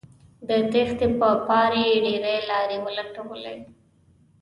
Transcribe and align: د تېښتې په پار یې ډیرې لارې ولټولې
د 0.47 0.49
تېښتې 0.71 1.07
په 1.19 1.29
پار 1.47 1.71
یې 1.83 1.91
ډیرې 2.05 2.35
لارې 2.49 2.77
ولټولې 2.85 3.55